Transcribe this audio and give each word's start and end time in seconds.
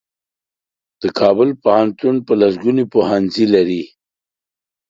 د 1.01 1.03
کابل 1.19 1.49
پوهنتون 1.63 2.15
په 2.25 2.33
لسګونو 2.41 2.83
پوهنځۍ 2.93 3.45
لري. 3.55 3.83